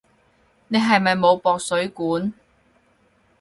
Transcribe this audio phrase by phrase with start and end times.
[0.67, 2.33] 你係咪冇駁水管？